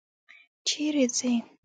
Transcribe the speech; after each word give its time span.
چیري 0.67 1.05
ځې؟ 1.17 1.31